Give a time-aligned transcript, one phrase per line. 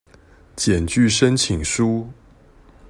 [0.55, 2.07] 檢具申請書